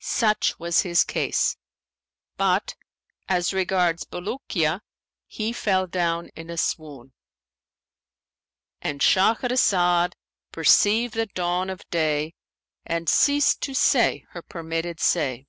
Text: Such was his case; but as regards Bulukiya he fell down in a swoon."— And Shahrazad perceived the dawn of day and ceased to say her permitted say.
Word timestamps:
Such 0.00 0.58
was 0.58 0.82
his 0.82 1.04
case; 1.04 1.56
but 2.36 2.74
as 3.28 3.52
regards 3.54 4.02
Bulukiya 4.02 4.80
he 5.28 5.52
fell 5.52 5.86
down 5.86 6.30
in 6.34 6.50
a 6.50 6.56
swoon."— 6.56 7.12
And 8.82 9.00
Shahrazad 9.00 10.14
perceived 10.50 11.14
the 11.14 11.26
dawn 11.26 11.70
of 11.70 11.88
day 11.90 12.34
and 12.84 13.08
ceased 13.08 13.60
to 13.60 13.72
say 13.74 14.26
her 14.30 14.42
permitted 14.42 14.98
say. 14.98 15.46